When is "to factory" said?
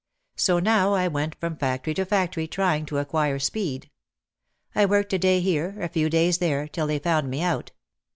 1.93-2.47